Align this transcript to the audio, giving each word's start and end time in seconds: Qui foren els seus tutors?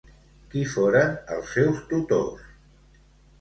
Qui 0.53 0.61
foren 0.71 1.13
els 1.35 1.51
seus 1.59 1.83
tutors? 1.93 2.49